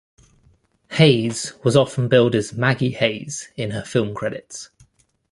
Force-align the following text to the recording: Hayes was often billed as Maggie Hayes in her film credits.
Hayes 0.93 1.53
was 1.63 1.75
often 1.77 2.07
billed 2.07 2.33
as 2.33 2.53
Maggie 2.53 2.89
Hayes 2.89 3.49
in 3.55 3.69
her 3.69 3.83
film 3.83 4.15
credits. 4.15 4.71